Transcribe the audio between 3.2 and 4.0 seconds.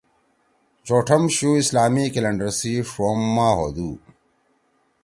ماہ ہودُو۔